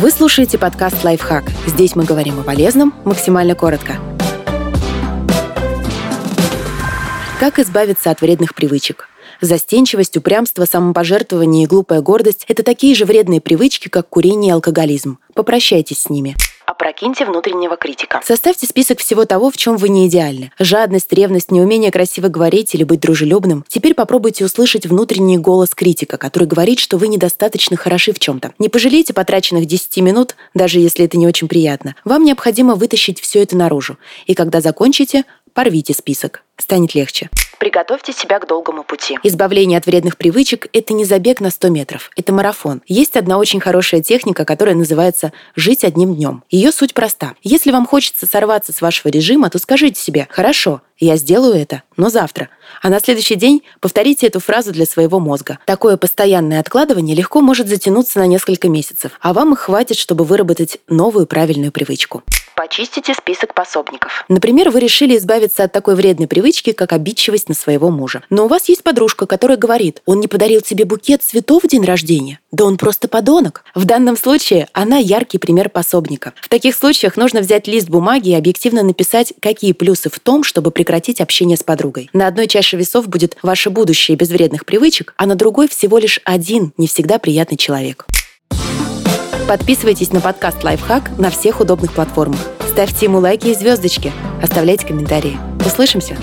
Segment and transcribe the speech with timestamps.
[0.00, 1.50] Вы слушаете подкаст «Лайфхак».
[1.66, 3.96] Здесь мы говорим о полезном максимально коротко.
[7.40, 9.08] Как избавиться от вредных привычек?
[9.40, 15.18] Застенчивость, упрямство, самопожертвование и глупая гордость– это такие же вредные привычки, как курение и алкоголизм.
[15.34, 16.36] Попрощайтесь с ними.
[16.98, 18.20] Опрокиньте внутреннего критика.
[18.24, 20.50] Составьте список всего того, в чем вы не идеальны.
[20.58, 23.64] Жадность, ревность, неумение красиво говорить или быть дружелюбным.
[23.68, 28.52] Теперь попробуйте услышать внутренний голос критика, который говорит, что вы недостаточно хороши в чем-то.
[28.58, 31.94] Не пожалейте потраченных 10 минут, даже если это не очень приятно.
[32.04, 33.96] Вам необходимо вытащить все это наружу.
[34.26, 36.42] И когда закончите, порвите список.
[36.58, 37.30] Станет легче.
[37.58, 39.18] Приготовьте себя к долгому пути.
[39.24, 42.82] Избавление от вредных привычек– это не забег на 100 метров, это марафон.
[42.86, 46.44] Есть одна очень хорошая техника, которая называется «жить одним днем».
[46.50, 47.34] Ее суть проста.
[47.42, 52.10] Если вам хочется сорваться с вашего режима, то скажите себе «хорошо, я сделаю это, но
[52.10, 52.48] завтра».
[52.80, 55.58] А на следующий день повторите эту фразу для своего мозга.
[55.64, 60.78] Такое постоянное откладывание легко может затянуться на несколько месяцев, а вам их хватит, чтобы выработать
[60.88, 62.22] новую правильную привычку.
[62.58, 64.24] Почистите список пособников.
[64.28, 68.22] Например, вы решили избавиться от такой вредной привычки, как обидчивость на своего мужа.
[68.30, 71.84] Но у вас есть подружка, которая говорит, он не подарил тебе букет цветов в день
[71.84, 72.40] рождения.
[72.52, 73.64] Да он просто подонок.
[73.74, 76.32] В данном случае она яркий пример пособника.
[76.40, 80.70] В таких случаях нужно взять лист бумаги и объективно написать, какие плюсы в том, чтобы
[80.70, 82.08] прекратить общение с подругой.
[82.14, 86.18] На одной чаше весов будет ваше будущее без вредных привычек, а на другой всего лишь
[86.24, 88.06] один не всегда приятный человек.
[89.46, 92.40] Подписывайтесь на подкаст «Лайфхак» на всех удобных платформах.
[92.70, 94.12] Ставьте ему лайки и звездочки.
[94.42, 95.47] Оставляйте комментарии.
[95.64, 96.16] Услышимся!